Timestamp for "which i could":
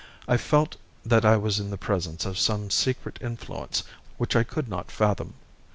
4.17-4.67